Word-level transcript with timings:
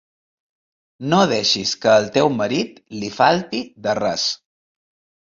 No 1.11 1.19
deixis 1.33 1.75
que 1.85 1.93
al 1.97 2.09
teu 2.17 2.33
marit 2.41 2.83
li 3.05 3.13
falti 3.21 3.65
de 3.89 3.99
res. 4.05 4.29